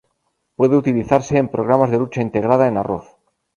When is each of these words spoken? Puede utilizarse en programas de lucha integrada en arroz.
Puede 0.55 0.77
utilizarse 0.77 1.37
en 1.37 1.47
programas 1.51 1.91
de 1.91 1.99
lucha 1.99 2.23
integrada 2.23 2.67
en 2.67 2.77
arroz. 2.77 3.05